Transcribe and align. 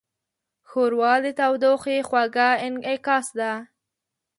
ښوروا 0.69 1.13
د 1.25 1.27
تودوخې 1.39 1.97
خوږه 2.07 2.49
انعکاس 2.65 3.27
ده. 3.39 3.51